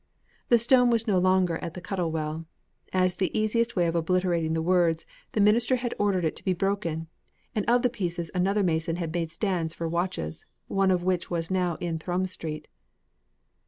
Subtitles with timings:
[0.49, 2.47] The stone was no longer at the Cuttle Well.
[2.91, 6.53] As the easiest way of obliterating the words, the minister had ordered it to be
[6.53, 7.05] broken,
[7.53, 11.51] and of the pieces another mason had made stands for watches, one of which was
[11.51, 12.67] now in Thrums Street.